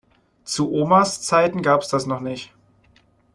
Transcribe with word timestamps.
Zu 0.45 0.73
Omas 0.73 1.21
Zeiten 1.21 1.61
gab 1.61 1.81
es 1.81 1.89
das 1.89 2.07
noch 2.07 2.21
nicht. 2.21 2.51